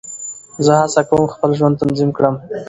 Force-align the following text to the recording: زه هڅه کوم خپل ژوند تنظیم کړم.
زه 0.65 0.73
هڅه 0.81 1.01
کوم 1.09 1.23
خپل 1.33 1.49
ژوند 1.59 1.75
تنظیم 1.81 2.09
کړم. 2.17 2.35